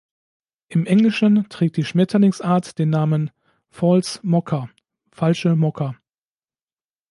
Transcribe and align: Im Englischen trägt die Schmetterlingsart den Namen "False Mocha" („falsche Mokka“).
Im 0.69 0.87
Englischen 0.87 1.47
trägt 1.49 1.77
die 1.77 1.83
Schmetterlingsart 1.85 2.79
den 2.79 2.89
Namen 2.89 3.29
"False 3.69 4.19
Mocha" 4.23 4.67
(„falsche 5.11 5.55
Mokka“). 5.55 5.95